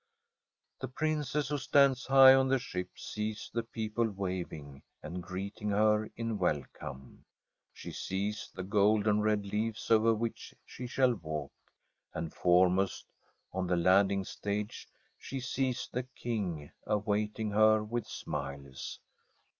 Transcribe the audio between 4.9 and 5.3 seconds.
and